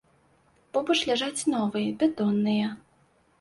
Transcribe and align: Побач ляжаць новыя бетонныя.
Побач 0.77 0.97
ляжаць 1.09 1.45
новыя 1.53 1.93
бетонныя. 2.01 2.73